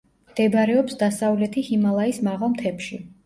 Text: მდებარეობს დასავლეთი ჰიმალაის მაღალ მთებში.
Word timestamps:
მდებარეობს 0.29 0.97
დასავლეთი 1.01 1.63
ჰიმალაის 1.69 2.21
მაღალ 2.31 2.53
მთებში. 2.57 2.99